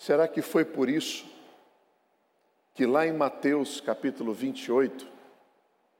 [0.00, 1.26] Será que foi por isso
[2.72, 5.06] que lá em Mateus capítulo 28,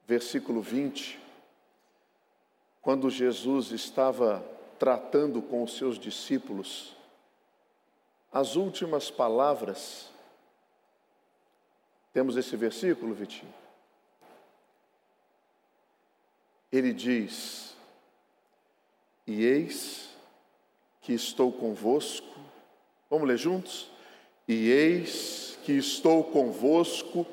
[0.07, 1.21] versículo 20,
[2.81, 4.43] quando Jesus estava
[4.79, 6.97] tratando com os seus discípulos,
[8.33, 10.11] as últimas palavras,
[12.11, 13.53] temos esse versículo, Vitinho?
[16.73, 17.77] Ele diz:
[19.27, 20.09] E eis
[21.03, 22.27] que estou convosco,
[23.11, 23.91] vamos ler juntos?
[24.51, 27.25] E eis que estou convosco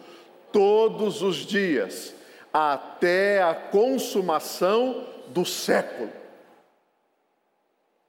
[0.52, 2.14] todos os dias,
[2.54, 6.12] até a consumação do século.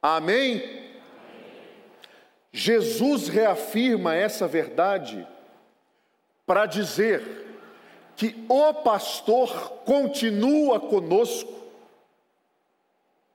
[0.03, 0.91] Amém?
[2.53, 5.27] Jesus reafirma essa verdade
[6.45, 7.47] para dizer
[8.15, 11.51] que o pastor continua conosco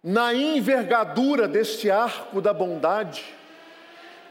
[0.03, 3.25] na envergadura deste arco da bondade,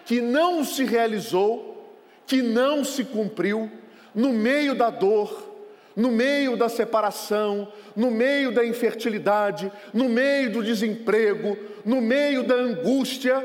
[0.04, 3.70] que não se realizou, que não se cumpriu,
[4.14, 5.50] no meio da dor,
[5.94, 12.54] no meio da separação, no meio da infertilidade, no meio do desemprego, no meio da
[12.54, 13.44] angústia,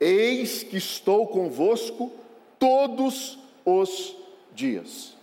[0.00, 2.12] eis que estou convosco
[2.58, 4.16] todos os
[4.54, 5.16] dias.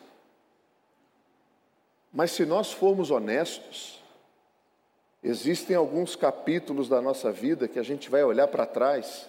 [2.12, 4.00] Mas se nós formos honestos,
[5.24, 9.28] Existem alguns capítulos da nossa vida que a gente vai olhar para trás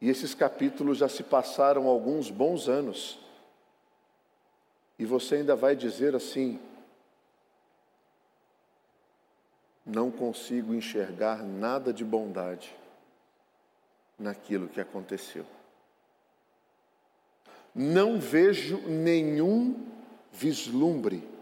[0.00, 3.18] e esses capítulos já se passaram alguns bons anos
[4.98, 6.60] e você ainda vai dizer assim:
[9.84, 12.74] não consigo enxergar nada de bondade
[14.18, 15.44] naquilo que aconteceu.
[17.74, 19.86] Não vejo nenhum
[20.32, 21.36] vislumbre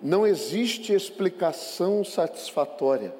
[0.00, 3.14] não existe explicação satisfatória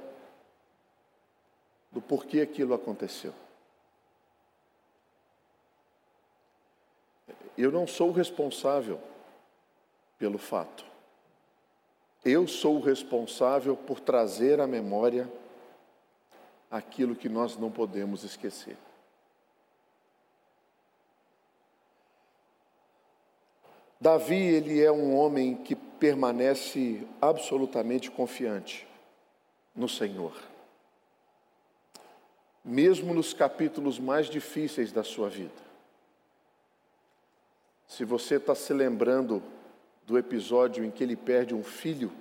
[1.90, 3.34] do porquê aquilo aconteceu.
[7.58, 9.00] Eu não sou responsável
[10.16, 10.86] pelo fato.
[12.24, 15.28] Eu sou o responsável por trazer à memória
[16.70, 18.76] aquilo que nós não podemos esquecer.
[24.00, 28.86] Davi, ele é um homem que permanece absolutamente confiante
[29.74, 30.32] no Senhor.
[32.64, 35.67] Mesmo nos capítulos mais difíceis da sua vida.
[37.88, 39.42] Se você está se lembrando
[40.06, 42.12] do episódio em que ele perde um filho,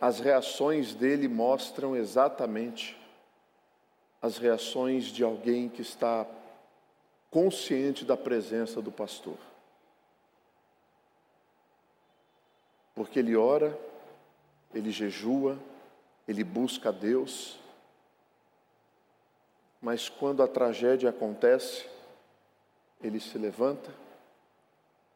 [0.00, 2.98] as reações dele mostram exatamente
[4.22, 6.26] as reações de alguém que está
[7.30, 9.36] consciente da presença do pastor.
[12.94, 13.78] Porque ele ora,
[14.74, 15.58] ele jejua,
[16.26, 17.59] ele busca a Deus,
[19.80, 21.86] mas quando a tragédia acontece,
[23.02, 23.90] ele se levanta,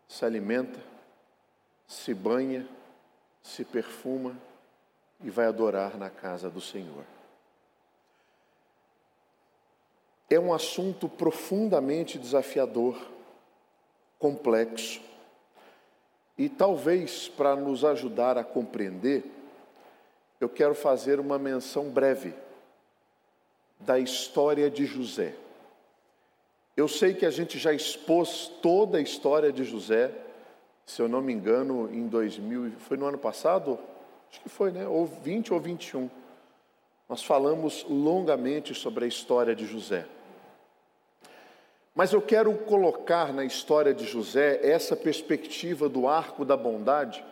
[0.09, 0.81] se alimenta,
[1.87, 2.67] se banha,
[3.43, 4.37] se perfuma
[5.23, 7.05] e vai adorar na casa do Senhor.
[10.35, 12.97] é um assunto profundamente desafiador,
[14.19, 15.01] complexo,
[16.37, 19.25] e talvez para nos ajudar a compreender,
[20.41, 22.35] eu quero fazer uma menção breve
[23.81, 25.35] da história de José.
[26.77, 30.11] Eu sei que a gente já expôs toda a história de José,
[30.85, 33.79] se eu não me engano, em 2000, foi no ano passado?
[34.31, 34.87] Acho que foi, né?
[34.87, 36.11] Ou 20 ou 21.
[37.09, 40.07] Nós falamos longamente sobre a história de José.
[41.95, 47.25] Mas eu quero colocar na história de José essa perspectiva do arco da bondade,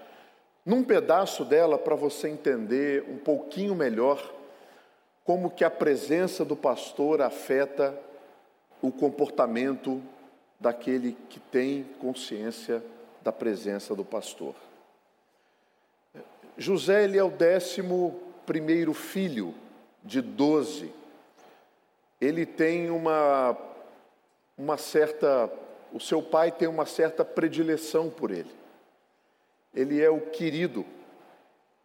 [0.64, 4.32] num pedaço dela para você entender um pouquinho melhor
[5.24, 7.98] como que a presença do pastor afeta
[8.80, 10.02] o comportamento
[10.58, 12.82] daquele que tem consciência
[13.22, 14.54] da presença do pastor.
[16.58, 19.54] José ele é o décimo primeiro filho
[20.02, 20.92] de doze.
[22.20, 23.56] Ele tem uma
[24.56, 25.50] uma certa,
[25.92, 28.50] o seu pai tem uma certa predileção por ele.
[29.74, 30.84] Ele é o querido.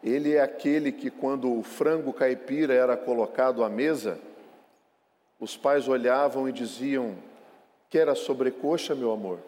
[0.03, 4.19] Ele é aquele que quando o frango caipira era colocado à mesa,
[5.39, 7.15] os pais olhavam e diziam:
[7.89, 9.39] "Quer a sobrecoxa, meu amor?"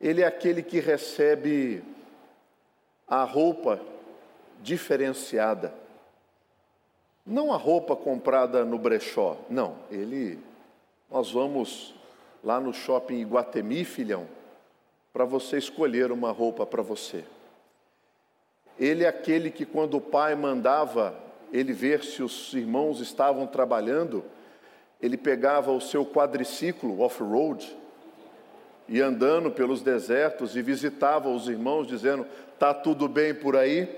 [0.00, 1.82] Ele é aquele que recebe
[3.08, 3.80] a roupa
[4.60, 5.72] diferenciada.
[7.24, 10.38] Não a roupa comprada no brechó, não, ele
[11.10, 11.94] nós vamos
[12.42, 14.26] lá no shopping Iguatemi, filhão,
[15.12, 17.24] para você escolher uma roupa para você.
[18.78, 21.14] Ele é aquele que, quando o pai mandava
[21.52, 24.24] ele ver se os irmãos estavam trabalhando,
[25.00, 27.76] ele pegava o seu quadriciclo off-road
[28.88, 32.26] e andando pelos desertos e visitava os irmãos dizendo:
[32.58, 33.88] "Tá tudo bem por aí?"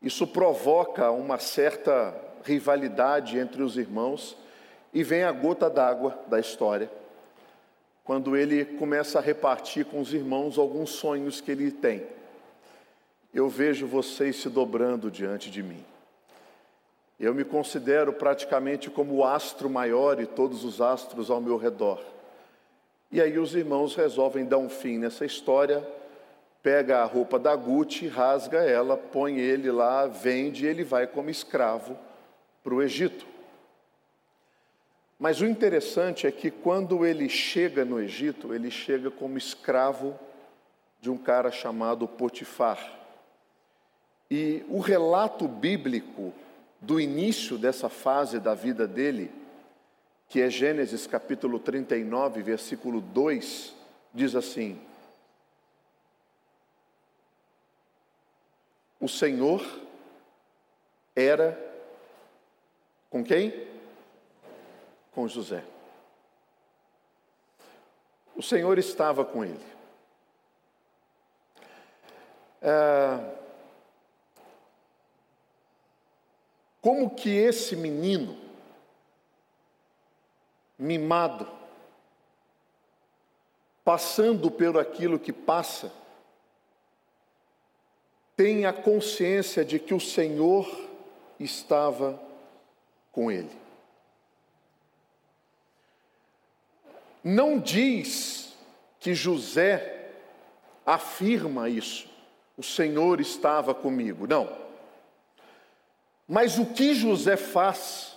[0.00, 4.36] Isso provoca uma certa rivalidade entre os irmãos
[4.94, 6.88] e vem a gota d'água da história,
[8.04, 12.17] quando ele começa a repartir com os irmãos alguns sonhos que ele tem
[13.32, 15.84] eu vejo vocês se dobrando diante de mim.
[17.18, 22.00] Eu me considero praticamente como o astro maior e todos os astros ao meu redor.
[23.10, 25.86] E aí os irmãos resolvem dar um fim nessa história,
[26.62, 31.30] pega a roupa da Gucci, rasga ela, põe ele lá, vende e ele vai como
[31.30, 31.98] escravo
[32.62, 33.26] para o Egito.
[35.18, 40.16] Mas o interessante é que quando ele chega no Egito, ele chega como escravo
[41.00, 42.78] de um cara chamado Potifar.
[44.30, 46.32] E o relato bíblico
[46.80, 49.30] do início dessa fase da vida dele,
[50.28, 53.74] que é Gênesis capítulo 39, versículo 2,
[54.12, 54.78] diz assim:
[59.00, 59.64] O Senhor
[61.16, 61.58] era
[63.08, 63.66] com quem?
[65.12, 65.64] Com José.
[68.36, 69.66] O Senhor estava com ele.
[72.60, 73.37] É,
[76.88, 78.34] Como que esse menino,
[80.78, 81.46] mimado,
[83.84, 85.92] passando pelo aquilo que passa,
[88.34, 90.66] tem a consciência de que o Senhor
[91.38, 92.18] estava
[93.12, 93.54] com ele.
[97.22, 98.56] Não diz
[98.98, 100.10] que José
[100.86, 102.08] afirma isso,
[102.56, 104.66] o Senhor estava comigo, não.
[106.28, 108.14] Mas o que José faz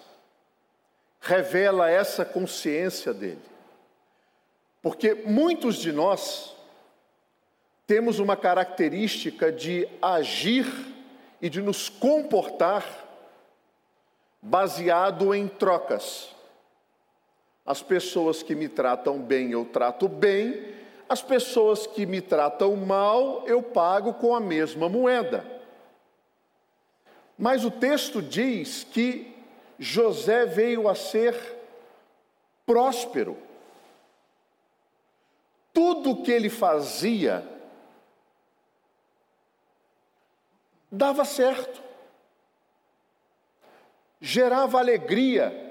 [1.21, 3.41] revela essa consciência dele.
[4.81, 6.53] Porque muitos de nós
[7.87, 10.65] temos uma característica de agir
[11.41, 12.85] e de nos comportar
[14.41, 16.35] baseado em trocas.
[17.65, 20.73] As pessoas que me tratam bem, eu trato bem,
[21.07, 25.60] as pessoas que me tratam mal, eu pago com a mesma moeda.
[27.37, 29.33] Mas o texto diz que
[29.79, 31.35] José veio a ser
[32.65, 33.37] próspero.
[35.73, 37.47] Tudo que ele fazia
[40.91, 41.81] dava certo,
[44.19, 45.69] gerava alegria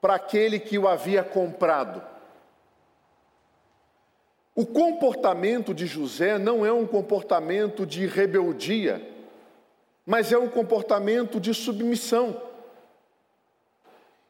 [0.00, 2.02] para aquele que o havia comprado.
[4.54, 9.13] O comportamento de José não é um comportamento de rebeldia,
[10.06, 12.40] mas é um comportamento de submissão.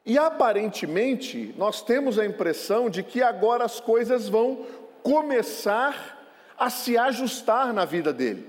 [0.05, 4.65] E aparentemente, nós temos a impressão de que agora as coisas vão
[5.01, 6.15] começar
[6.57, 8.47] a se ajustar na vida dele.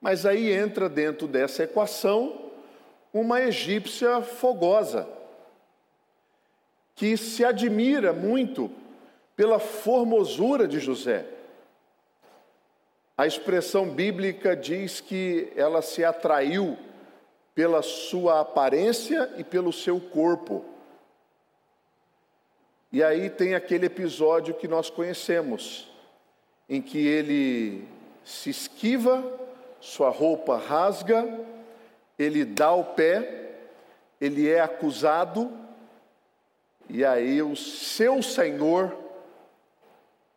[0.00, 2.50] Mas aí entra dentro dessa equação
[3.12, 5.08] uma egípcia fogosa,
[6.94, 8.70] que se admira muito
[9.34, 11.26] pela formosura de José.
[13.18, 16.78] A expressão bíblica diz que ela se atraiu
[17.52, 20.64] pela sua aparência e pelo seu corpo.
[22.92, 25.90] E aí tem aquele episódio que nós conhecemos,
[26.68, 27.88] em que ele
[28.24, 29.24] se esquiva,
[29.80, 31.44] sua roupa rasga,
[32.16, 33.56] ele dá o pé,
[34.20, 35.52] ele é acusado,
[36.88, 38.96] e aí o seu senhor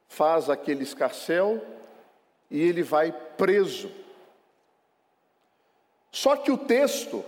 [0.08, 1.64] faz aquele escarcel
[2.52, 3.90] e ele vai preso.
[6.12, 7.24] Só que o texto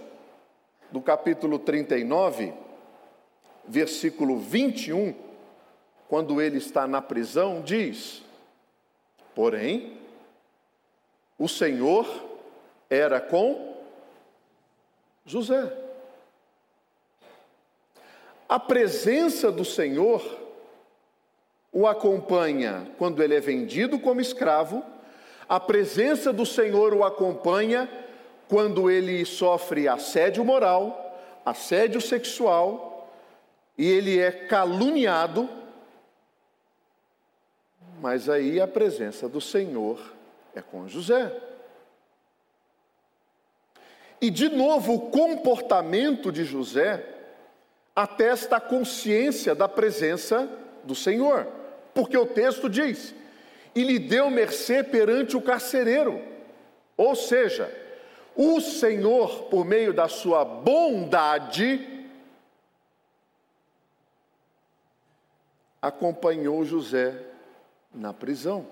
[0.92, 2.54] do capítulo 39,
[3.66, 5.16] versículo 21,
[6.10, 8.22] quando ele está na prisão, diz:
[9.34, 9.98] Porém,
[11.40, 12.06] o Senhor
[12.90, 13.82] era com
[15.26, 15.72] José.
[18.50, 20.22] A presença do Senhor
[21.72, 24.93] o acompanha quando ele é vendido como escravo
[25.54, 27.88] a presença do Senhor o acompanha
[28.50, 33.08] quando ele sofre assédio moral, assédio sexual,
[33.78, 35.48] e ele é caluniado,
[38.02, 40.00] mas aí a presença do Senhor
[40.56, 41.32] é com José.
[44.20, 47.06] E de novo, o comportamento de José
[47.96, 50.50] atesta a consciência da presença
[50.84, 51.46] do Senhor,
[51.94, 53.14] porque o texto diz:
[53.76, 56.22] e lhe deu mercê perante o carcereiro.
[56.96, 57.72] Ou seja,
[58.36, 62.08] o Senhor, por meio da sua bondade,
[65.82, 67.20] acompanhou José
[67.94, 68.66] na prisão.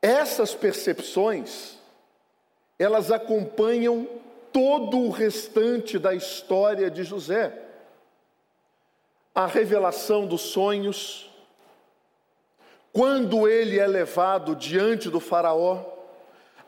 [0.00, 1.78] Essas percepções,
[2.78, 4.06] elas acompanham
[4.52, 7.63] todo o restante da história de José.
[9.34, 11.30] A revelação dos sonhos,
[12.92, 15.84] quando ele é levado diante do Faraó,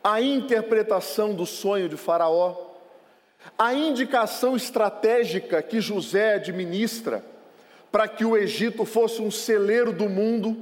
[0.03, 2.67] a interpretação do sonho de Faraó,
[3.57, 7.23] a indicação estratégica que José administra
[7.91, 10.57] para que o Egito fosse um celeiro do mundo,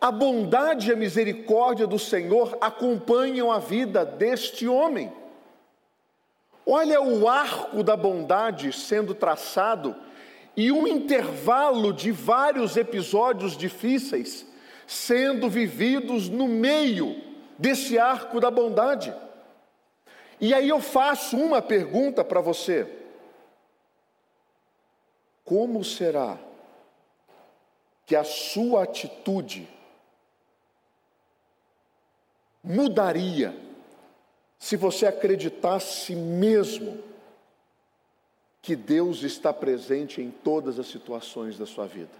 [0.00, 5.12] a bondade e a misericórdia do Senhor acompanham a vida deste homem.
[6.64, 9.96] Olha o arco da bondade sendo traçado
[10.56, 14.46] e um intervalo de vários episódios difíceis
[14.86, 17.20] sendo vividos no meio
[17.58, 19.14] desse arco da bondade.
[20.40, 22.88] E aí eu faço uma pergunta para você:
[25.44, 26.38] como será
[28.04, 29.68] que a sua atitude
[32.62, 33.71] mudaria
[34.62, 37.02] se você acreditasse mesmo
[38.62, 42.12] que Deus está presente em todas as situações da sua vida.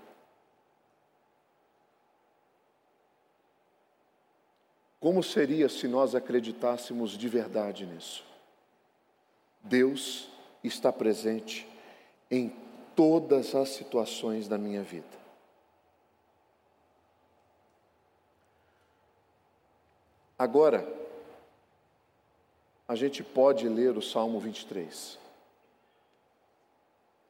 [4.98, 8.24] Como seria se nós acreditássemos de verdade nisso?
[9.62, 10.28] Deus
[10.64, 11.64] está presente
[12.28, 12.48] em
[12.96, 15.16] todas as situações da minha vida.
[20.36, 21.01] Agora,
[22.92, 25.18] a gente pode ler o Salmo 23.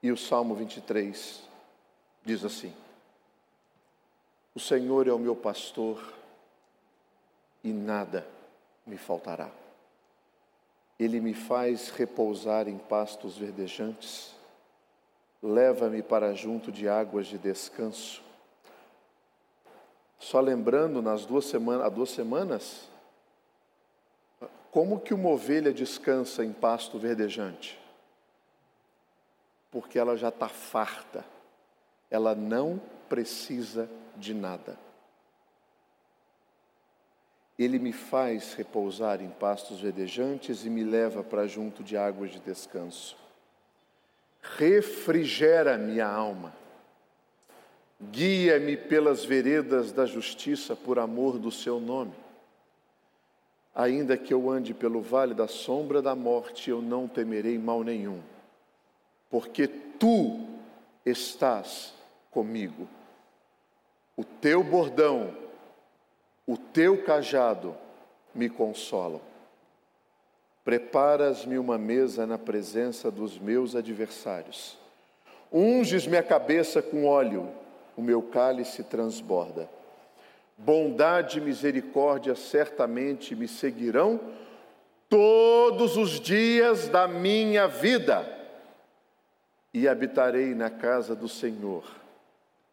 [0.03, 1.41] E o Salmo 23
[2.25, 2.75] diz assim:
[4.53, 6.03] O Senhor é o meu pastor
[7.63, 8.27] e nada
[8.85, 9.53] me faltará.
[10.99, 14.35] Ele me faz repousar em pastos verdejantes,
[15.41, 18.21] leva-me para junto de águas de descanso.
[20.19, 22.91] Só lembrando, nas duas semanas, há duas semanas,
[24.73, 27.79] como que uma ovelha descansa em pasto verdejante?
[29.71, 31.23] Porque ela já está farta,
[32.11, 33.87] ela não precisa
[34.17, 34.79] de nada.
[37.59, 42.41] Ele me faz repousar em pastos verdejantes e me leva para junto de águas de
[42.41, 43.15] descanso.
[44.41, 46.51] Refrigera minha alma.
[48.01, 52.15] Guia-me pelas veredas da justiça por amor do seu nome.
[53.75, 58.21] Ainda que eu ande pelo vale da sombra da morte, eu não temerei mal nenhum,
[59.31, 60.47] porque tu
[61.07, 61.95] estás
[62.31, 62.87] comigo.
[64.15, 65.35] O teu bordão,
[66.47, 67.75] o teu cajado
[68.35, 69.21] me consolam.
[70.65, 74.79] Preparas-me uma mesa na presença dos meus adversários.
[75.51, 77.49] Unges-me a cabeça com óleo,
[77.97, 79.69] o meu cálice transborda.
[80.57, 84.21] Bondade e misericórdia certamente me seguirão
[85.09, 88.41] todos os dias da minha vida,
[89.75, 91.85] e habitarei na casa do Senhor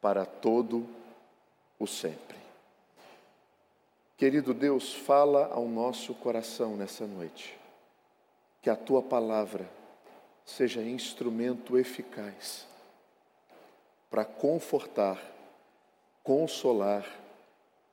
[0.01, 0.87] para todo
[1.77, 2.37] o sempre.
[4.17, 7.57] Querido Deus, fala ao nosso coração nessa noite,
[8.61, 9.69] que a tua palavra
[10.45, 12.67] seja instrumento eficaz
[14.09, 15.21] para confortar,
[16.23, 17.05] consolar,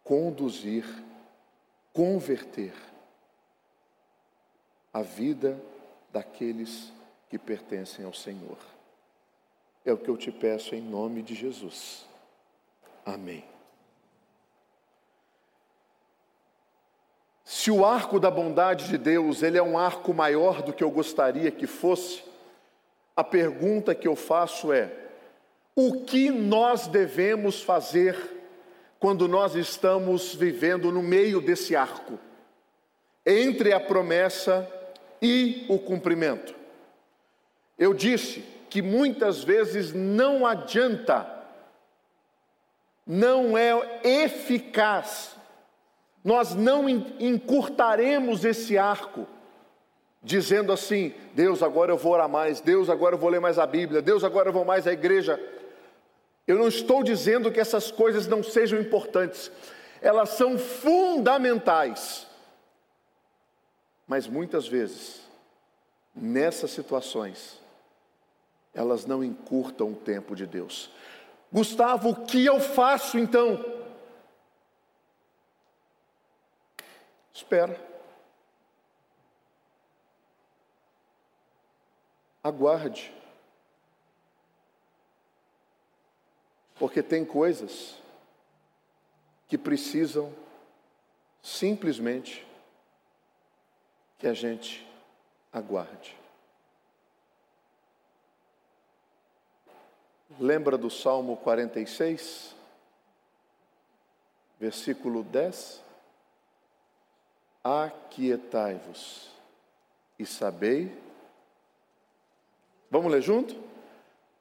[0.07, 0.87] conduzir,
[1.93, 2.73] converter
[4.93, 5.61] a vida
[6.13, 6.93] daqueles
[7.29, 8.57] que pertencem ao Senhor.
[9.85, 12.07] É o que eu te peço em nome de Jesus.
[13.05, 13.45] Amém.
[17.45, 20.91] Se o arco da bondade de Deus, ele é um arco maior do que eu
[20.91, 22.23] gostaria que fosse,
[23.15, 24.93] a pergunta que eu faço é:
[25.75, 28.36] o que nós devemos fazer
[29.07, 32.19] quando nós estamos vivendo no meio desse arco,
[33.25, 34.69] entre a promessa
[35.23, 36.53] e o cumprimento.
[37.79, 41.25] Eu disse que muitas vezes não adianta,
[43.07, 45.37] não é eficaz,
[46.25, 49.25] nós não encurtaremos esse arco,
[50.21, 53.69] dizendo assim: Deus, agora eu vou orar mais, Deus, agora eu vou ler mais a
[53.69, 55.41] Bíblia, Deus, agora eu vou mais à igreja.
[56.47, 59.51] Eu não estou dizendo que essas coisas não sejam importantes,
[60.01, 62.27] elas são fundamentais.
[64.07, 65.23] Mas muitas vezes,
[66.15, 67.61] nessas situações,
[68.73, 70.91] elas não encurtam o tempo de Deus.
[71.53, 73.65] Gustavo, o que eu faço então?
[77.33, 77.81] Espera.
[82.43, 83.13] Aguarde.
[86.79, 87.97] Porque tem coisas
[89.49, 90.33] que precisam
[91.43, 92.47] simplesmente
[94.19, 94.87] que a gente
[95.53, 96.17] aguarde.
[100.39, 102.55] Lembra do Salmo 46,
[104.59, 105.83] versículo 10?
[107.63, 109.31] Aquietai-vos
[110.19, 110.97] e sabei.
[112.91, 113.57] Vamos ler junto?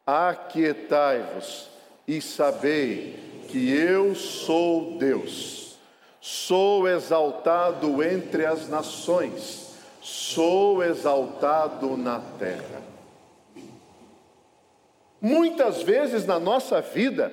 [0.06, 1.75] Aquietai-vos
[2.08, 3.20] e sabei
[3.50, 5.78] que eu sou Deus.
[6.22, 12.82] Sou exaltado entre as nações, sou exaltado na terra.
[15.22, 17.32] Muitas vezes na nossa vida,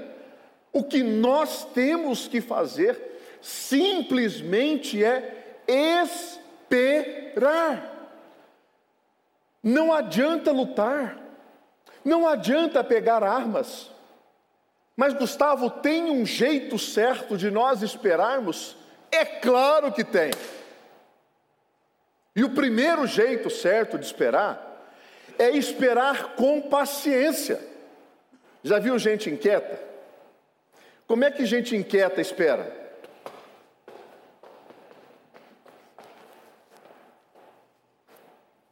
[0.72, 2.98] o que nós temos que fazer
[3.40, 7.90] simplesmente é esperar.
[9.62, 11.18] Não adianta lutar,
[12.04, 13.91] não adianta pegar armas.
[14.96, 18.76] Mas, Gustavo, tem um jeito certo de nós esperarmos?
[19.10, 20.30] É claro que tem.
[22.34, 24.70] E o primeiro jeito certo de esperar
[25.38, 27.60] é esperar com paciência.
[28.62, 29.80] Já viu gente inquieta?
[31.06, 32.80] Como é que gente inquieta espera?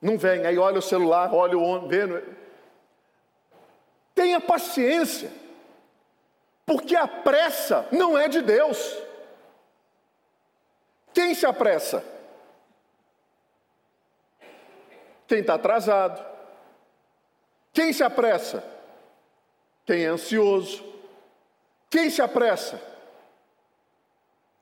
[0.01, 2.23] Não vem, aí olha o celular, olha o homem, vendo.
[4.15, 5.31] Tenha paciência,
[6.71, 8.97] porque a pressa não é de Deus.
[11.13, 12.05] Quem se apressa?
[15.27, 16.25] Quem está atrasado.
[17.73, 18.63] Quem se apressa?
[19.85, 20.85] Quem é ansioso?
[21.91, 22.81] Quem se apressa?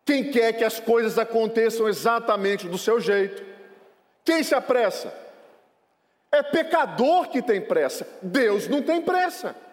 [0.02, 3.44] Quem quer que as coisas aconteçam exatamente do seu jeito?
[4.24, 5.12] Quem se apressa?
[6.32, 9.67] É pecador que tem pressa, Deus não tem pressa.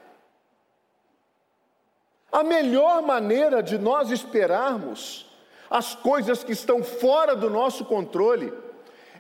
[2.35, 5.25] A melhor maneira de nós esperarmos
[5.69, 8.51] as coisas que estão fora do nosso controle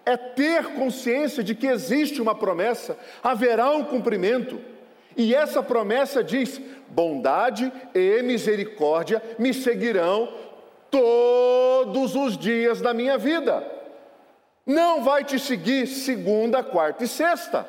[0.05, 4.59] é ter consciência de que existe uma promessa, haverá um cumprimento.
[5.15, 10.27] E essa promessa diz: bondade e misericórdia me seguirão
[10.91, 13.65] todos os dias da minha vida.
[14.65, 17.65] Não vai te seguir segunda, quarta e sexta.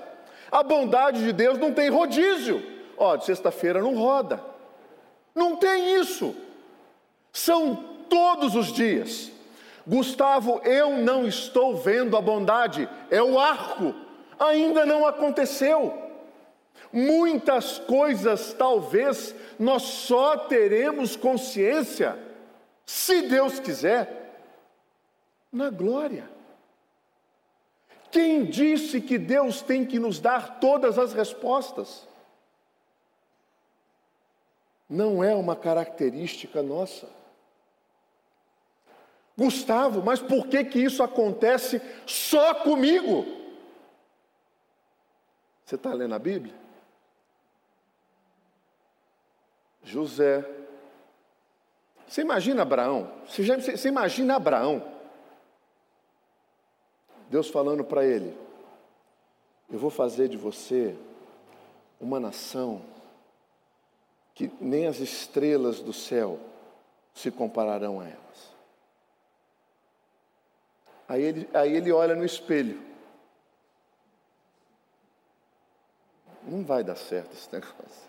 [0.50, 2.60] A bondade de Deus não tem rodízio.
[2.98, 4.55] Ó, de sexta-feira não roda.
[5.36, 6.34] Não tem isso.
[7.30, 7.76] São
[8.08, 9.30] todos os dias.
[9.86, 13.94] Gustavo, eu não estou vendo a bondade, é o arco.
[14.38, 16.02] Ainda não aconteceu.
[16.90, 22.18] Muitas coisas talvez nós só teremos consciência,
[22.86, 24.40] se Deus quiser,
[25.52, 26.30] na glória.
[28.10, 32.06] Quem disse que Deus tem que nos dar todas as respostas?
[34.88, 37.08] Não é uma característica nossa.
[39.36, 43.26] Gustavo, mas por que que isso acontece só comigo?
[45.64, 46.54] Você está lendo a Bíblia?
[49.82, 50.44] José.
[52.08, 53.12] Você imagina Abraão?
[53.26, 54.82] Você, já, você imagina Abraão?
[57.28, 58.36] Deus falando para ele:
[59.70, 60.96] Eu vou fazer de você
[62.00, 62.82] uma nação
[64.36, 66.38] que nem as estrelas do céu
[67.14, 68.54] se compararão a elas.
[71.08, 72.84] Aí ele, aí ele olha no espelho.
[76.42, 78.06] Não vai dar certo esse negócio.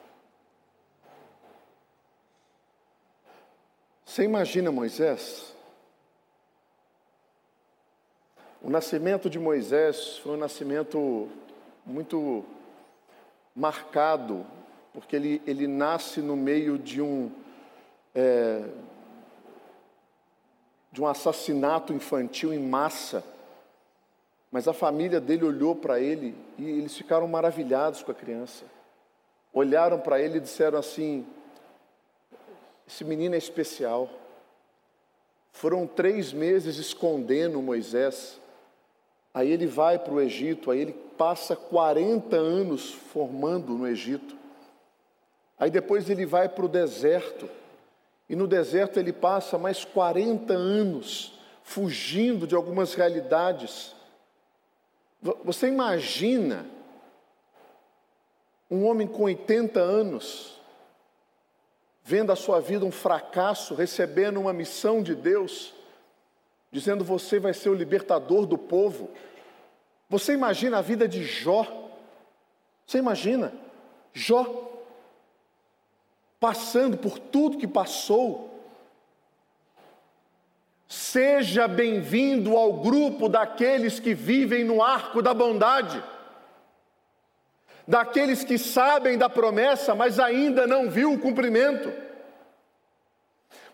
[4.06, 5.56] Você imagina Moisés?
[8.62, 11.30] O nascimento de Moisés foi um nascimento
[11.86, 12.44] muito
[13.56, 14.46] marcado,
[14.98, 17.32] porque ele, ele nasce no meio de um,
[18.16, 18.64] é,
[20.92, 23.24] de um assassinato infantil em massa.
[24.52, 28.66] Mas a família dele olhou para ele e eles ficaram maravilhados com a criança.
[29.54, 31.28] Olharam para ele e disseram assim:
[32.88, 34.10] esse menino é especial.
[35.52, 38.42] Foram três meses escondendo Moisés.
[39.32, 44.37] Aí ele vai para o Egito, aí ele passa 40 anos formando no Egito.
[45.60, 47.50] Aí depois ele vai para o deserto.
[48.30, 53.96] E no deserto ele passa mais 40 anos fugindo de algumas realidades.
[55.44, 56.66] Você imagina
[58.70, 60.60] um homem com 80 anos
[62.04, 65.74] vendo a sua vida um fracasso, recebendo uma missão de Deus,
[66.72, 69.10] dizendo você vai ser o libertador do povo.
[70.10, 71.66] Você imagina a vida de Jó?
[72.86, 73.54] Você imagina?
[74.14, 74.77] Jó
[76.40, 78.48] passando por tudo que passou.
[80.88, 86.02] Seja bem-vindo ao grupo daqueles que vivem no arco da bondade,
[87.86, 91.92] daqueles que sabem da promessa, mas ainda não viu o cumprimento.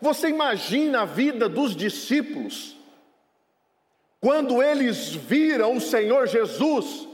[0.00, 2.76] Você imagina a vida dos discípulos,
[4.20, 7.06] quando eles viram o Senhor Jesus,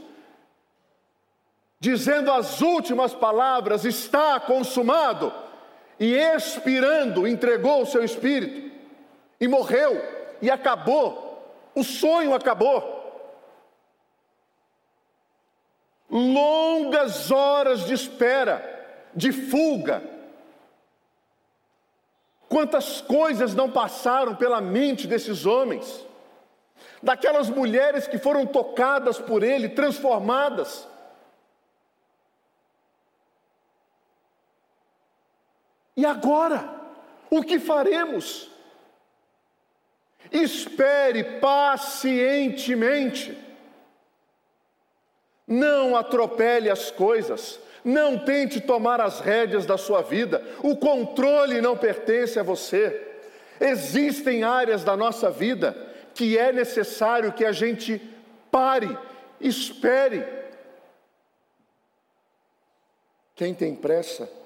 [1.81, 5.33] dizendo as últimas palavras: está consumado,
[5.99, 8.71] e expirando, entregou o seu espírito,
[9.39, 9.99] e morreu,
[10.41, 11.43] e acabou,
[11.75, 12.99] o sonho acabou.
[16.09, 18.63] Longas horas de espera,
[19.15, 20.03] de fuga.
[22.49, 26.05] Quantas coisas não passaram pela mente desses homens,
[27.01, 30.90] daquelas mulheres que foram tocadas por ele, transformadas.
[36.01, 36.67] E agora?
[37.29, 38.49] O que faremos?
[40.31, 43.37] Espere pacientemente.
[45.45, 47.59] Não atropele as coisas.
[47.85, 50.43] Não tente tomar as rédeas da sua vida.
[50.63, 52.99] O controle não pertence a você.
[53.59, 55.77] Existem áreas da nossa vida
[56.15, 58.01] que é necessário que a gente
[58.49, 58.97] pare,
[59.39, 60.25] espere.
[63.35, 64.40] Quem tem pressa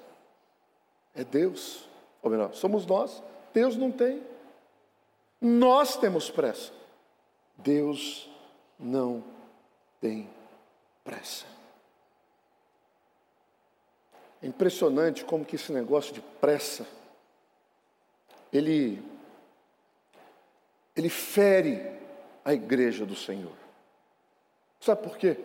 [1.16, 1.88] é Deus.
[2.22, 3.22] Ou melhor, somos nós.
[3.52, 4.22] Deus não tem.
[5.40, 6.72] Nós temos pressa.
[7.56, 8.30] Deus
[8.78, 9.24] não
[10.00, 10.28] tem
[11.02, 11.46] pressa.
[14.42, 16.86] É impressionante como que esse negócio de pressa
[18.52, 19.02] ele
[20.94, 21.94] ele fere
[22.44, 23.52] a igreja do Senhor.
[24.80, 25.38] Sabe por quê?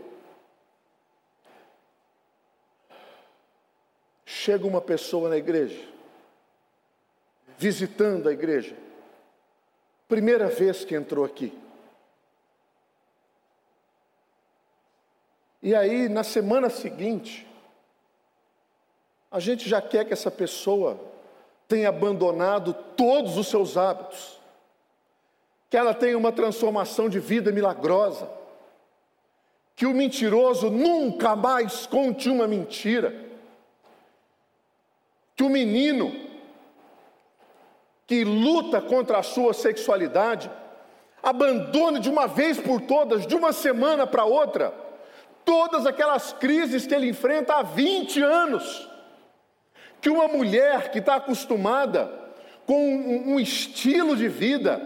[4.43, 5.79] Chega uma pessoa na igreja,
[7.59, 8.75] visitando a igreja,
[10.07, 11.53] primeira vez que entrou aqui.
[15.61, 17.47] E aí, na semana seguinte,
[19.29, 20.99] a gente já quer que essa pessoa
[21.67, 24.39] tenha abandonado todos os seus hábitos,
[25.69, 28.27] que ela tenha uma transformação de vida milagrosa,
[29.75, 33.29] que o mentiroso nunca mais conte uma mentira
[35.41, 36.15] que o menino
[38.05, 40.51] que luta contra a sua sexualidade
[41.23, 44.71] abandone de uma vez por todas, de uma semana para outra,
[45.43, 48.87] todas aquelas crises que ele enfrenta há 20 anos.
[49.99, 52.11] Que uma mulher que está acostumada
[52.67, 54.79] com um, um estilo de vida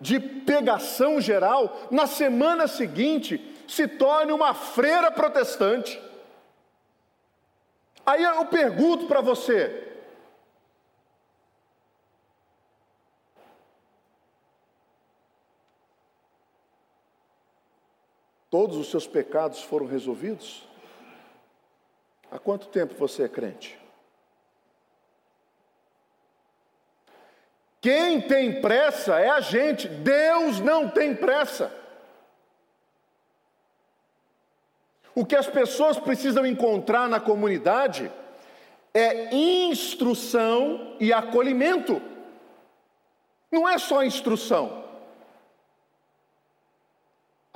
[0.00, 6.00] de pegação geral, na semana seguinte se torne uma freira protestante.
[8.06, 9.87] Aí eu pergunto para você:
[18.50, 20.66] Todos os seus pecados foram resolvidos?
[22.30, 23.78] Há quanto tempo você é crente?
[27.80, 31.72] Quem tem pressa é a gente, Deus não tem pressa.
[35.14, 38.10] O que as pessoas precisam encontrar na comunidade
[38.94, 42.00] é instrução e acolhimento.
[43.50, 44.87] Não é só instrução.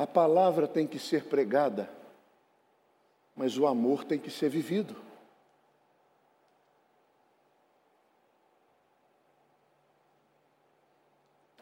[0.02, 1.88] A palavra tem que ser pregada,
[3.36, 4.96] mas o amor tem que ser vivido.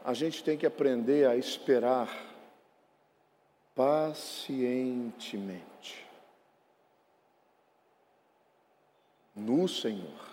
[0.03, 2.09] A gente tem que aprender a esperar
[3.75, 6.09] pacientemente
[9.37, 10.31] no Senhor.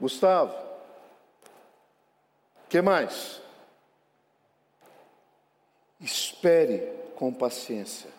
[0.00, 0.56] Gustavo,
[2.70, 3.46] que mais?
[6.00, 8.10] Espere com paciência,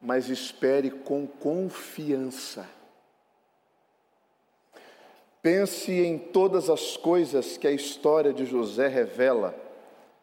[0.00, 2.66] mas espere com confiança.
[5.42, 9.54] Pense em todas as coisas que a história de José revela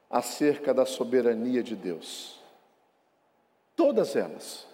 [0.10, 2.40] acerca da soberania de Deus.
[3.76, 4.66] Todas elas.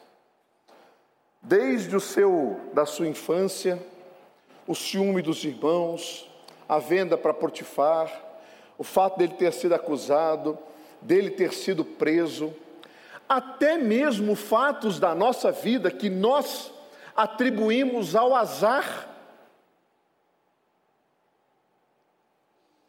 [1.42, 3.84] Desde o seu da sua infância,
[4.68, 6.30] o ciúme dos irmãos,
[6.70, 8.31] a venda para Potifar,
[8.82, 10.58] o fato dele ter sido acusado,
[11.00, 12.52] dele ter sido preso,
[13.30, 16.74] até mesmo fatos da nossa vida que nós
[17.16, 19.08] atribuímos ao azar,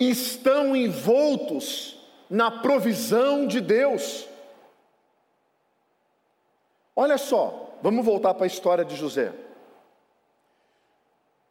[0.00, 4.26] estão envoltos na provisão de Deus.
[6.96, 9.30] Olha só, vamos voltar para a história de José.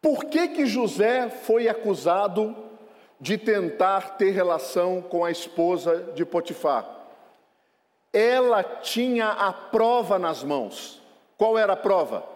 [0.01, 2.70] Por que que José foi acusado
[3.21, 7.01] de tentar ter relação com a esposa de Potifar?
[8.13, 11.01] ela tinha a prova nas mãos.
[11.37, 12.27] Qual era a prova?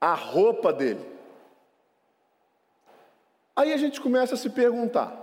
[0.00, 1.04] A roupa dele.
[3.54, 5.14] Aí a gente começa a se perguntar: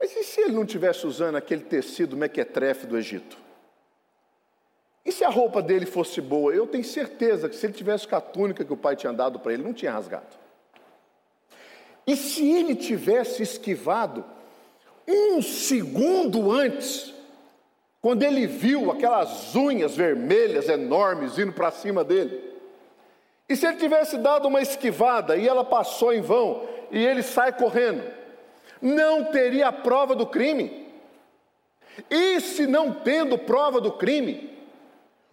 [0.00, 3.36] mas e se ele não tivesse usando aquele tecido mequetrefe do Egito?
[5.04, 6.52] E se a roupa dele fosse boa?
[6.52, 9.38] Eu tenho certeza que se ele tivesse com a túnica que o pai tinha dado
[9.38, 10.45] para ele, não tinha rasgado.
[12.06, 14.24] E se ele tivesse esquivado
[15.08, 17.12] um segundo antes,
[18.00, 22.54] quando ele viu aquelas unhas vermelhas enormes indo para cima dele,
[23.48, 27.52] e se ele tivesse dado uma esquivada e ela passou em vão e ele sai
[27.52, 28.02] correndo,
[28.80, 30.86] não teria a prova do crime.
[32.10, 34.56] E se não tendo prova do crime,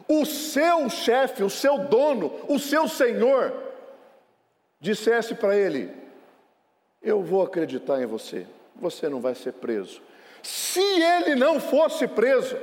[0.08, 3.54] o seu chefe, o seu dono, o seu senhor,
[4.80, 6.03] dissesse para ele:
[7.04, 10.02] Eu vou acreditar em você você não vai ser preso.
[10.42, 12.58] Se ele não fosse preso,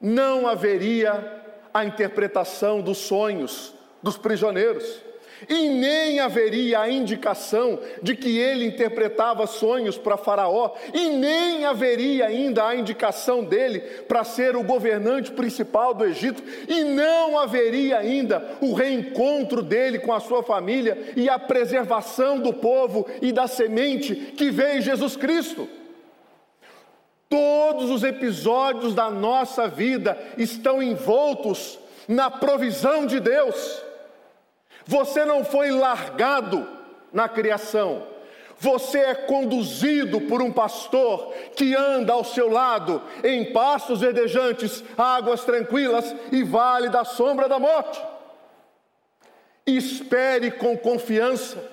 [0.00, 1.42] não haveria
[1.72, 5.02] a interpretação dos sonhos dos prisioneiros
[5.48, 12.26] e nem haveria a indicação de que ele interpretava sonhos para Faraó, e nem haveria
[12.26, 18.58] ainda a indicação dele para ser o governante principal do Egito, e não haveria ainda
[18.60, 24.14] o reencontro dele com a sua família e a preservação do povo e da semente
[24.14, 25.68] que veio Jesus Cristo.
[27.28, 33.89] Todos os episódios da nossa vida estão envoltos na provisão de Deus.
[34.90, 36.66] Você não foi largado
[37.12, 38.02] na criação.
[38.58, 45.44] Você é conduzido por um pastor que anda ao seu lado em pastos verdejantes, águas
[45.44, 48.02] tranquilas e vale da sombra da morte.
[49.64, 51.64] Espere com confiança,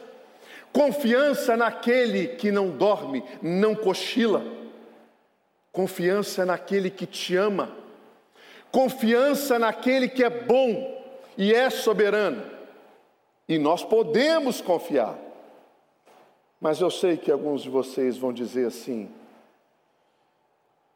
[0.72, 4.46] confiança naquele que não dorme, não cochila,
[5.72, 7.72] confiança naquele que te ama,
[8.72, 11.04] confiança naquele que é bom
[11.36, 12.57] e é soberano
[13.48, 15.18] e nós podemos confiar.
[16.60, 19.12] Mas eu sei que alguns de vocês vão dizer assim: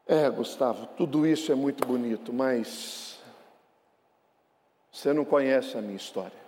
[0.06, 3.18] é, Gustavo, tudo isso é muito bonito, mas
[4.90, 6.42] você não conhece a minha história.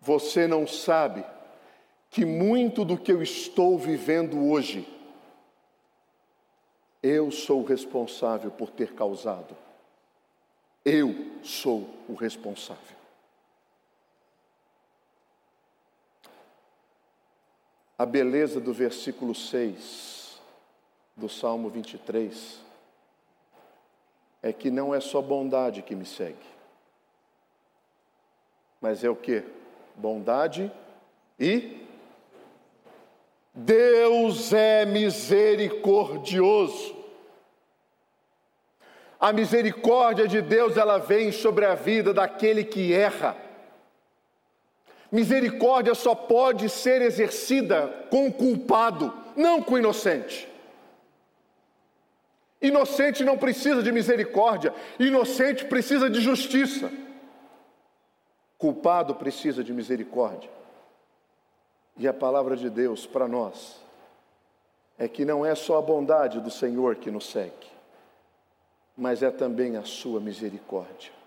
[0.00, 1.24] Você não sabe
[2.10, 4.88] que muito do que eu estou vivendo hoje,
[7.02, 9.56] eu sou o responsável por ter causado.
[10.84, 12.99] Eu sou o responsável.
[18.00, 20.40] A beleza do versículo 6
[21.14, 22.58] do Salmo 23
[24.42, 26.38] é que não é só bondade que me segue,
[28.80, 29.44] mas é o que?
[29.94, 30.72] Bondade
[31.38, 31.86] e
[33.52, 36.96] Deus é misericordioso.
[39.20, 43.49] A misericórdia de Deus ela vem sobre a vida daquele que erra
[45.10, 50.48] Misericórdia só pode ser exercida com o culpado, não com o inocente.
[52.62, 56.92] Inocente não precisa de misericórdia, inocente precisa de justiça.
[58.58, 60.50] Culpado precisa de misericórdia.
[61.96, 63.80] E a palavra de Deus para nós
[64.98, 67.66] é que não é só a bondade do Senhor que nos segue,
[68.96, 71.19] mas é também a sua misericórdia.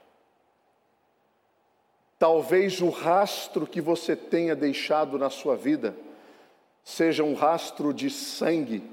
[2.17, 5.95] Talvez o rastro que você tenha deixado na sua vida
[6.83, 8.83] seja um rastro de sangue,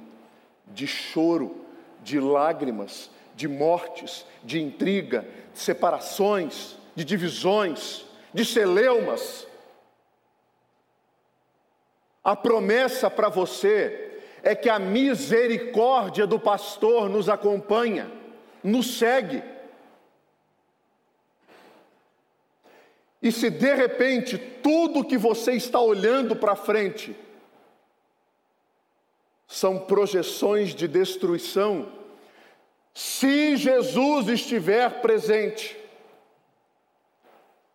[0.66, 1.64] de choro,
[2.02, 9.46] de lágrimas, de mortes, de intriga, de separações, de divisões, de celeumas.
[12.22, 18.11] A promessa para você é que a misericórdia do pastor nos acompanha,
[18.62, 19.42] nos segue.
[23.22, 27.14] E se de repente tudo que você está olhando para frente
[29.46, 31.92] são projeções de destruição,
[32.94, 35.76] se Jesus estiver presente,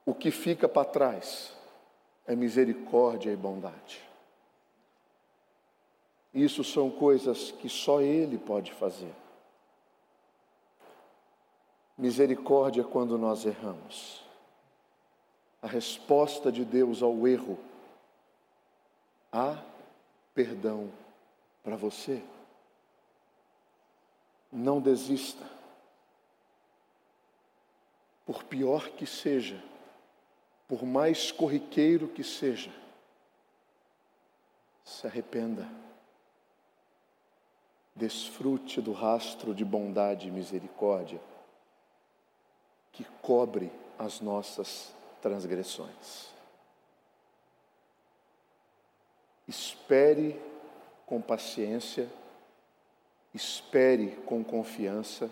[0.06, 1.54] o que fica para trás
[2.26, 4.02] é misericórdia e bondade.
[6.34, 9.14] Isso são coisas que só Ele pode fazer.
[11.98, 14.25] Misericórdia quando nós erramos.
[15.66, 17.58] A resposta de Deus ao erro.
[19.32, 19.60] Há
[20.36, 20.92] perdão
[21.64, 22.24] para você.
[24.52, 25.44] Não desista.
[28.28, 29.60] Por pior que seja,
[30.68, 32.72] por mais corriqueiro que seja,
[34.84, 35.68] se arrependa.
[37.96, 41.20] Desfrute do rastro de bondade e misericórdia
[42.92, 44.95] que cobre as nossas
[45.26, 46.30] transgressões.
[49.48, 50.40] Espere
[51.08, 52.08] com paciência,
[53.34, 55.28] espere com confiança,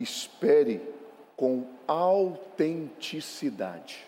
[0.00, 0.82] espere
[1.36, 4.04] com autenticidade.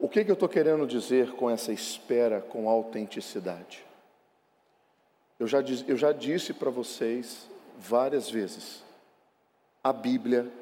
[0.00, 3.86] O que, que eu estou querendo dizer com essa espera com autenticidade?
[5.38, 8.82] Eu já, eu já disse para vocês várias vezes:
[9.82, 10.52] a Bíblia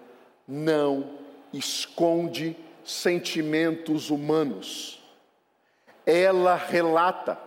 [0.47, 1.11] não
[1.53, 5.03] esconde sentimentos humanos,
[6.05, 7.39] ela relata,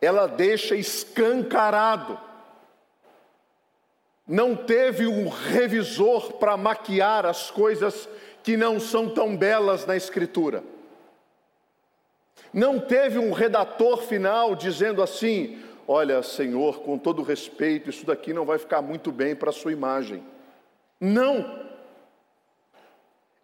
[0.00, 2.18] ela deixa escancarado.
[4.26, 8.08] Não teve um revisor para maquiar as coisas
[8.42, 10.62] que não são tão belas na Escritura.
[12.52, 18.44] Não teve um redator final dizendo assim: Olha, Senhor, com todo respeito, isso daqui não
[18.44, 20.22] vai ficar muito bem para a sua imagem.
[21.00, 21.66] Não.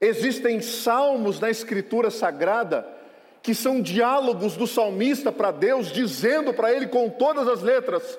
[0.01, 2.87] Existem salmos na Escritura Sagrada
[3.43, 8.19] que são diálogos do salmista para Deus, dizendo para ele com todas as letras: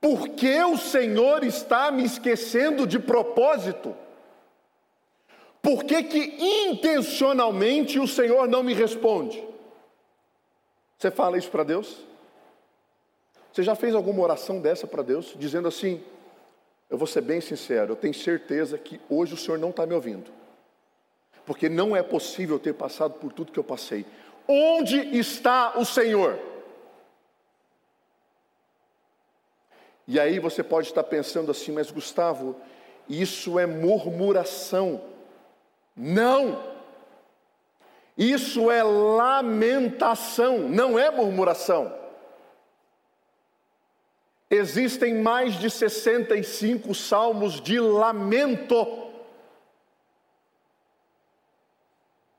[0.00, 3.94] Por que o Senhor está me esquecendo de propósito?
[5.60, 9.46] Por que, que intencionalmente o Senhor não me responde?
[10.96, 11.98] Você fala isso para Deus?
[13.52, 16.02] Você já fez alguma oração dessa para Deus, dizendo assim:
[16.90, 19.94] Eu vou ser bem sincero, eu tenho certeza que hoje o Senhor não está me
[19.94, 20.30] ouvindo,
[21.46, 24.04] porque não é possível ter passado por tudo que eu passei.
[24.48, 26.36] Onde está o Senhor?
[30.08, 32.56] E aí você pode estar pensando assim, mas Gustavo,
[33.08, 35.00] isso é murmuração.
[35.96, 36.70] Não!
[38.18, 41.99] Isso é lamentação, não é murmuração.
[44.50, 49.08] Existem mais de 65 salmos de lamento.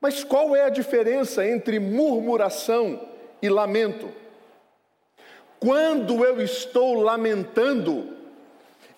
[0.02, 3.08] Mas qual é a diferença entre murmuração
[3.42, 4.12] e lamento?
[5.58, 8.18] Quando eu estou lamentando,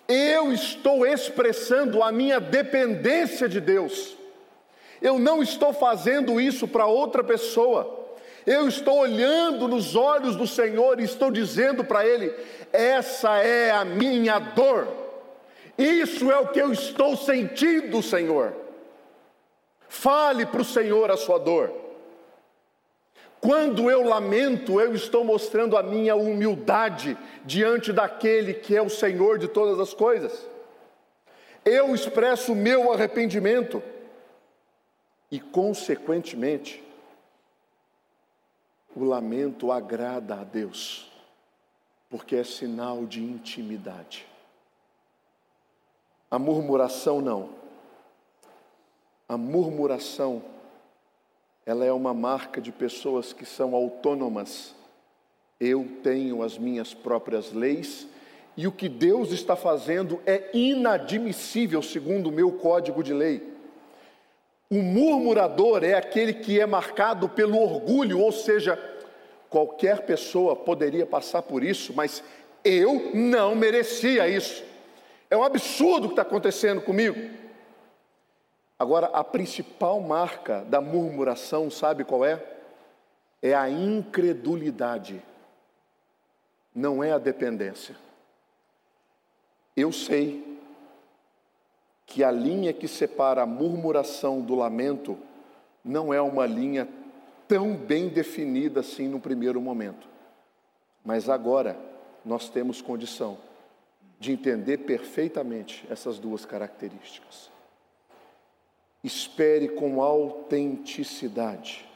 [0.08, 4.16] eu estou expressando a minha dependência de Deus.
[5.00, 8.03] Eu não estou fazendo isso para outra pessoa.
[8.46, 12.32] Eu estou olhando nos olhos do Senhor e estou dizendo para Ele:
[12.72, 14.88] essa é a minha dor,
[15.78, 18.54] isso é o que eu estou sentindo, Senhor.
[19.88, 21.72] Fale para o Senhor a sua dor.
[23.40, 29.38] Quando eu lamento, eu estou mostrando a minha humildade diante daquele que é o Senhor
[29.38, 30.48] de todas as coisas.
[31.64, 33.82] Eu expresso o meu arrependimento
[35.30, 36.83] e, consequentemente,
[38.94, 41.10] o lamento agrada a Deus,
[42.08, 44.26] porque é sinal de intimidade.
[46.30, 47.50] A murmuração não.
[49.28, 50.42] A murmuração,
[51.64, 54.74] ela é uma marca de pessoas que são autônomas.
[55.58, 58.06] Eu tenho as minhas próprias leis
[58.56, 63.53] e o que Deus está fazendo é inadmissível segundo o meu código de lei.
[64.70, 68.78] O murmurador é aquele que é marcado pelo orgulho, ou seja,
[69.50, 72.22] qualquer pessoa poderia passar por isso, mas
[72.64, 74.64] eu não merecia isso.
[75.30, 77.30] É um absurdo o que está acontecendo comigo.
[78.78, 82.42] Agora, a principal marca da murmuração, sabe qual é?
[83.40, 85.22] É a incredulidade,
[86.74, 87.94] não é a dependência.
[89.76, 90.53] Eu sei
[92.06, 95.18] que a linha que separa a murmuração do lamento
[95.84, 96.88] não é uma linha
[97.48, 100.08] tão bem definida assim no primeiro momento.
[101.04, 101.78] Mas agora
[102.24, 103.38] nós temos condição
[104.18, 107.50] de entender perfeitamente essas duas características.
[109.02, 111.86] Espere com autenticidade.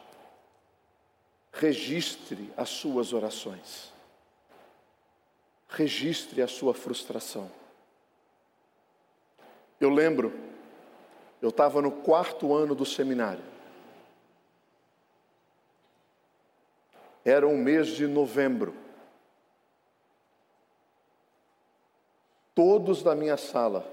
[1.53, 3.93] Registre as suas orações.
[5.69, 7.51] Registre a sua frustração.
[9.81, 10.33] Eu lembro,
[11.41, 13.43] eu estava no quarto ano do seminário.
[17.25, 18.75] Era o mês de novembro.
[22.55, 23.87] Todos da minha sala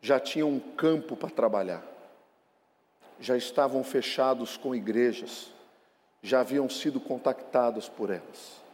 [0.00, 1.82] já tinham um campo para trabalhar,
[3.18, 5.50] já estavam fechados com igrejas,
[6.22, 8.65] já haviam sido contactados por elas.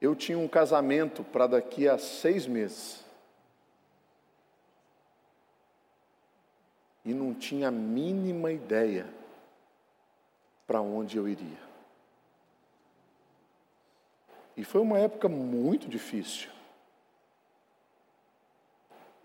[0.00, 3.04] Eu tinha um casamento para daqui a seis meses.
[7.04, 9.06] E não tinha a mínima ideia
[10.66, 11.70] para onde eu iria.
[14.56, 16.50] E foi uma época muito difícil.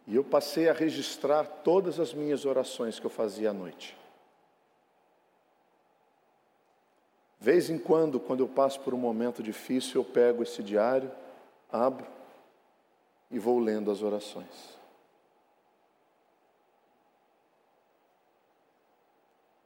[0.07, 3.97] E eu passei a registrar todas as minhas orações que eu fazia à noite.
[7.45, 11.11] Vez em quando, quando eu passo por um momento difícil, eu pego esse diário,
[11.71, 12.07] abro
[13.29, 14.75] e vou lendo as orações.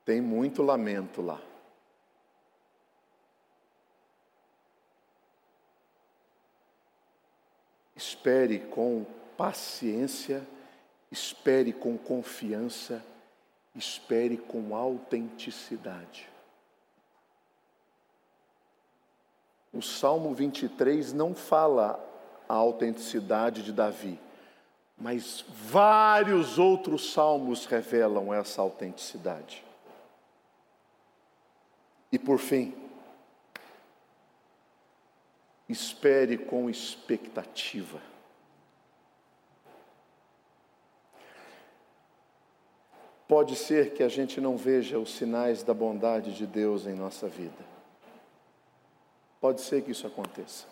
[0.03, 1.39] Tem muito lamento lá.
[7.95, 9.05] Espere com
[9.37, 10.45] paciência,
[11.09, 13.01] espere com confiança,
[13.73, 16.29] espere com autenticidade.
[19.71, 22.03] O Salmo 23 não fala
[22.47, 24.19] a autenticidade de Davi,
[24.97, 29.63] mas vários outros salmos revelam essa autenticidade.
[32.11, 32.73] E por fim,
[35.69, 38.01] espere com expectativa.
[43.27, 47.27] Pode ser que a gente não veja os sinais da bondade de Deus em nossa
[47.27, 47.78] vida.
[49.39, 50.65] Pode ser que isso aconteça.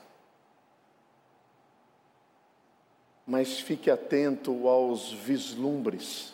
[3.25, 6.33] Mas fique atento aos vislumbres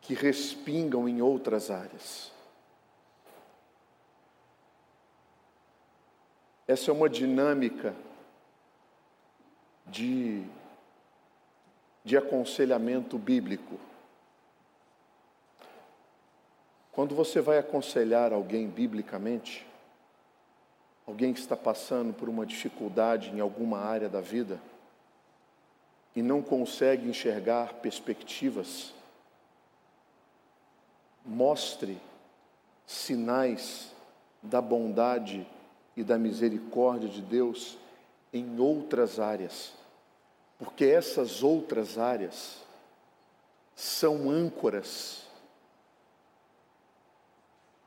[0.00, 2.32] que respingam em outras áreas.
[6.66, 7.94] Essa é uma dinâmica
[9.86, 10.44] de,
[12.04, 13.78] de aconselhamento bíblico.
[16.90, 19.66] Quando você vai aconselhar alguém biblicamente,
[21.06, 24.60] alguém que está passando por uma dificuldade em alguma área da vida
[26.16, 28.94] e não consegue enxergar perspectivas,
[31.24, 31.98] mostre
[32.86, 33.92] sinais
[34.42, 35.46] da bondade
[35.96, 37.76] e da misericórdia de Deus
[38.32, 39.72] em outras áreas,
[40.58, 42.62] porque essas outras áreas
[43.74, 45.24] são âncoras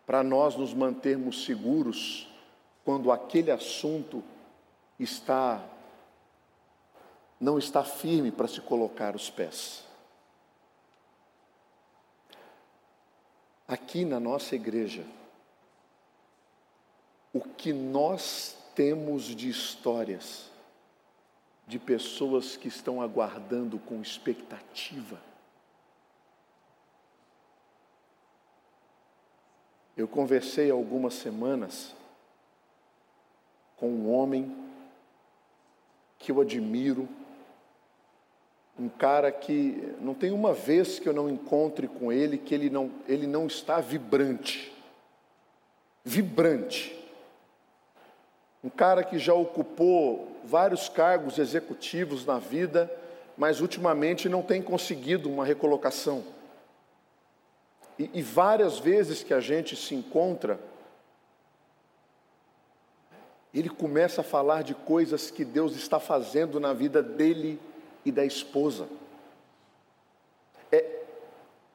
[0.05, 2.26] para nós nos mantermos seguros
[2.87, 4.23] quando aquele assunto
[4.97, 5.61] está
[7.37, 9.83] não está firme para se colocar os pés.
[13.67, 15.05] Aqui na nossa igreja,
[17.33, 20.49] o que nós temos de histórias
[21.67, 25.19] de pessoas que estão aguardando com expectativa.
[29.97, 31.96] Eu conversei algumas semanas
[33.77, 34.55] com um homem
[36.19, 37.07] que eu admiro,
[38.77, 42.69] um cara que não tem uma vez que eu não encontre com ele que ele
[42.69, 44.71] não, ele não está vibrante.
[46.03, 46.95] Vibrante.
[48.63, 52.91] Um cara que já ocupou vários cargos executivos na vida,
[53.37, 56.23] mas ultimamente não tem conseguido uma recolocação.
[57.97, 60.59] E, e várias vezes que a gente se encontra,
[63.59, 67.59] ele começa a falar de coisas que Deus está fazendo na vida dele
[68.05, 68.87] e da esposa.
[70.71, 71.03] É,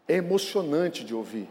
[0.07, 1.49] é emocionante de ouvir.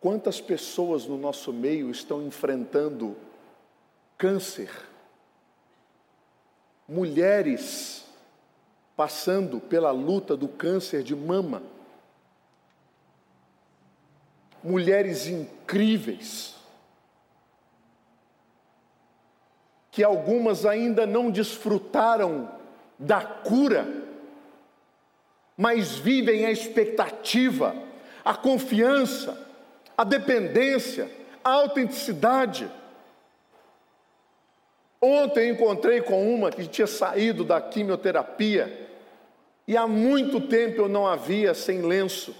[0.00, 3.16] Quantas pessoas no nosso meio estão enfrentando
[4.18, 4.70] câncer?
[6.86, 8.04] Mulheres
[8.94, 11.62] passando pela luta do câncer de mama.
[14.64, 16.54] Mulheres incríveis,
[19.90, 22.50] que algumas ainda não desfrutaram
[22.98, 23.86] da cura,
[25.56, 27.76] mas vivem a expectativa,
[28.24, 29.38] a confiança,
[29.96, 31.10] a dependência,
[31.44, 32.68] a autenticidade.
[35.00, 38.88] Ontem encontrei com uma que tinha saído da quimioterapia
[39.68, 42.34] e há muito tempo eu não a via sem lenço.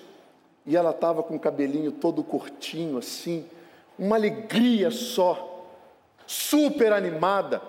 [0.66, 3.48] E ela estava com o cabelinho todo curtinho assim,
[3.98, 5.66] uma alegria só,
[6.26, 7.60] super animada.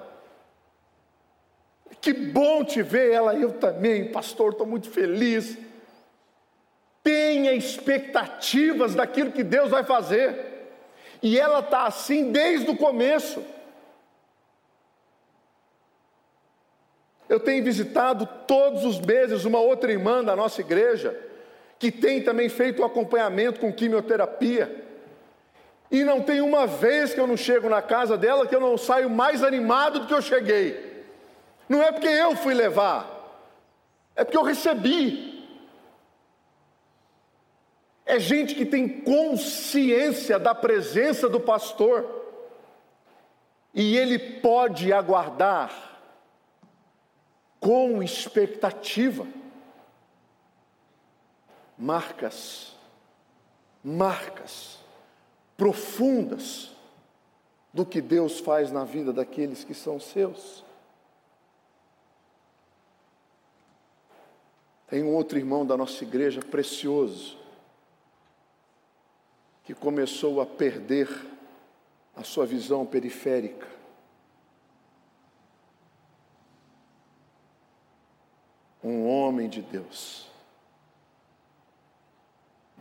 [2.00, 5.58] Que bom te ver, ela, eu também, pastor, estou muito feliz.
[7.04, 10.54] tenha expectativas daquilo que Deus vai fazer.
[11.22, 13.44] E ela está assim desde o começo.
[17.28, 21.20] Eu tenho visitado todos os meses uma outra irmã da nossa igreja,
[21.78, 24.84] que tem também feito o acompanhamento com quimioterapia.
[25.92, 28.78] E não tem uma vez que eu não chego na casa dela que eu não
[28.78, 31.06] saio mais animado do que eu cheguei.
[31.70, 33.10] Não é porque eu fui levar,
[34.16, 35.36] é porque eu recebi.
[38.06, 42.24] É gente que tem consciência da presença do pastor.
[43.74, 46.00] E ele pode aguardar
[47.60, 49.26] com expectativa.
[51.78, 52.76] Marcas,
[53.84, 54.80] marcas
[55.58, 56.72] profundas
[57.74, 60.64] do que Deus faz na vida daqueles que são seus.
[64.88, 67.38] Tem um outro irmão da nossa igreja precioso,
[69.64, 71.10] que começou a perder
[72.16, 73.68] a sua visão periférica.
[78.82, 80.35] Um homem de Deus.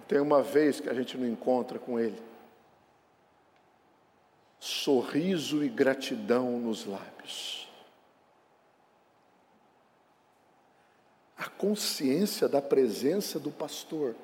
[0.06, 2.20] Tem uma vez que a gente não encontra com ele.
[4.60, 7.68] Sorriso e gratidão nos lábios.
[11.36, 14.14] A consciência da presença do pastor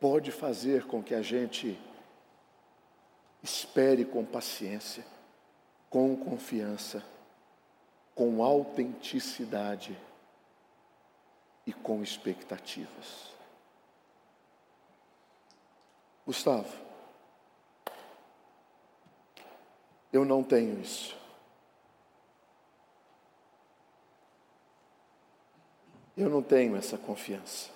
[0.00, 1.78] pode fazer com que a gente
[3.42, 5.04] espere com paciência,
[5.90, 7.02] com confiança,
[8.14, 9.96] com autenticidade
[11.66, 13.32] e com expectativas.
[16.26, 16.72] Gustavo,
[20.12, 21.16] eu não tenho isso.
[26.16, 27.72] Eu não tenho essa confiança.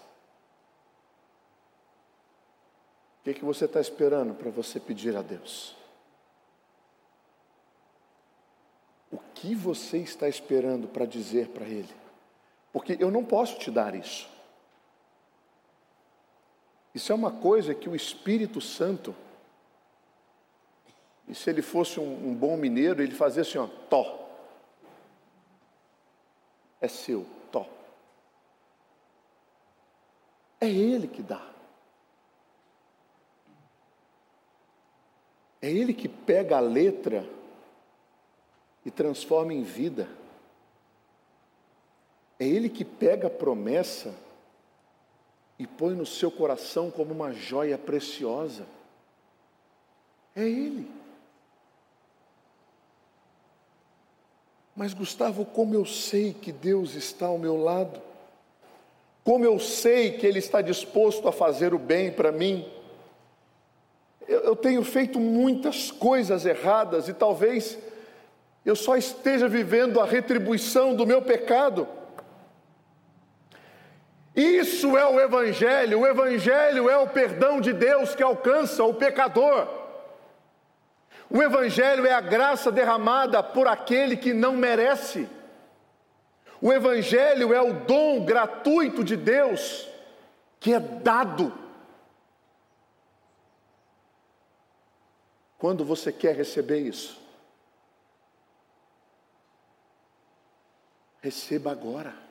[3.26, 5.74] que, que você está esperando para você pedir a Deus?
[9.10, 11.92] O que você está esperando para dizer para Ele?
[12.76, 14.28] Porque eu não posso te dar isso.
[16.94, 19.16] Isso é uma coisa que o Espírito Santo,
[21.26, 24.28] e se ele fosse um, um bom mineiro, ele fazia assim, ó, tó.
[26.78, 27.66] É seu, tó.
[30.60, 31.50] É Ele que dá.
[35.62, 37.26] É Ele que pega a letra
[38.84, 40.06] e transforma em vida.
[42.38, 44.14] É Ele que pega a promessa
[45.58, 48.66] e põe no seu coração como uma joia preciosa.
[50.34, 50.90] É Ele.
[54.74, 58.02] Mas, Gustavo, como eu sei que Deus está ao meu lado?
[59.24, 62.70] Como eu sei que Ele está disposto a fazer o bem para mim?
[64.28, 67.78] eu, eu tenho feito muitas coisas erradas e talvez
[68.64, 71.86] eu só esteja vivendo a retribuição do meu pecado.
[74.36, 79.66] Isso é o Evangelho, o Evangelho é o perdão de Deus que alcança o pecador.
[81.30, 85.28] O Evangelho é a graça derramada por aquele que não merece.
[86.60, 89.88] O Evangelho é o dom gratuito de Deus
[90.60, 91.66] que é dado
[95.58, 97.20] Quando você quer receber isso?
[101.20, 102.25] Receba agora.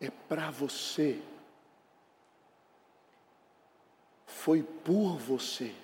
[0.00, 1.20] É para você.
[4.26, 5.74] Foi por você.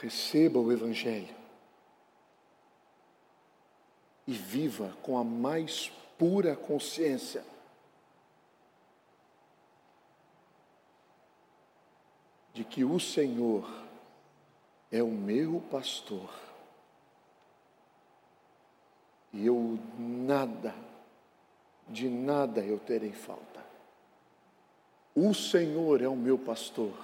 [0.00, 1.36] Receba o Evangelho
[4.26, 7.44] e viva com a mais pura consciência
[12.52, 13.66] de que o Senhor
[14.90, 16.47] é o meu pastor
[19.32, 20.74] e eu nada,
[21.88, 23.64] de nada eu terei falta.
[25.14, 26.94] O Senhor é o meu pastor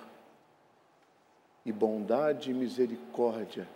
[1.64, 3.68] e bondade e misericórdia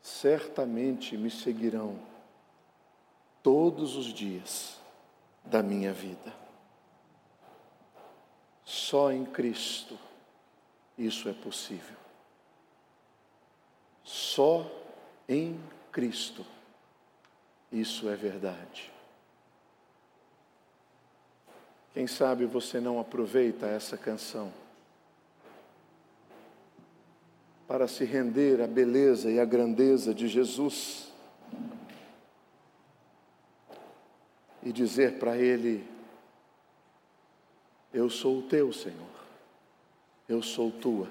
[0.00, 1.98] certamente me seguirão
[3.42, 4.80] todos os dias
[5.44, 6.32] da minha vida.
[8.64, 9.98] Só em Cristo
[10.96, 11.96] isso é possível.
[14.02, 14.64] Só
[15.28, 15.60] em
[15.92, 16.46] Cristo
[17.72, 18.92] isso é verdade.
[21.92, 24.52] Quem sabe você não aproveita essa canção
[27.66, 31.12] para se render à beleza e à grandeza de Jesus
[34.62, 35.86] e dizer para Ele:
[37.92, 39.08] Eu sou o teu, Senhor,
[40.28, 41.08] eu sou tua.